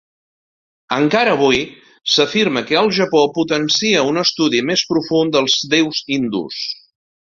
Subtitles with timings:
[0.95, 1.59] Encara avui,
[2.13, 6.65] s'afirma que el Japó potencia un estudi més profund dels deus hindús.